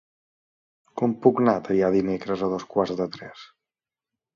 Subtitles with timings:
[1.01, 3.51] Com puc anar a Teià dimecres a dos quarts de tres?